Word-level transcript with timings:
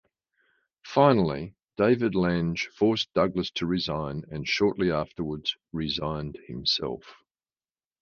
Finally, 0.87 1.53
David 1.77 2.15
Lange 2.15 2.57
forced 2.75 3.13
Douglas 3.13 3.51
to 3.51 3.67
resign, 3.67 4.23
and 4.31 4.47
shortly 4.47 4.91
afterwards 4.91 5.55
resigned 5.73 6.39
himself. 6.47 7.17